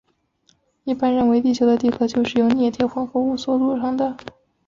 [0.83, 4.17] 一般认为地球的地核就是由镍铁混合物所组成的。